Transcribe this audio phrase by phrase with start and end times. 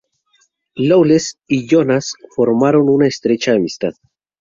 [0.77, 3.91] Lawless y Jonas formaron una estrecha amistad.